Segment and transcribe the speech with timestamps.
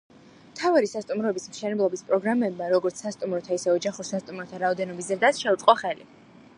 [0.53, 6.13] მთავარი სასტუმროების მშენებლობის პროგრამებმა როგორც სასტუმროთა, ისე ოჯახურ სასტუმროთა რაოდენობის ზრდას შეუწყო ხელი.